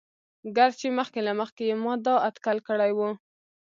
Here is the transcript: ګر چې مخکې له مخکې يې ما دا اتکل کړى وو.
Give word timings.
ګر 0.57 0.71
چې 0.79 0.87
مخکې 0.99 1.19
له 1.27 1.33
مخکې 1.39 1.63
يې 1.69 1.75
ما 1.83 1.93
دا 2.05 2.15
اتکل 2.27 2.57
کړى 2.67 2.91
وو. 2.97 3.09